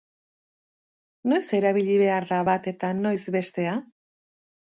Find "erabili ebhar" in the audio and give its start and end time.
1.57-2.25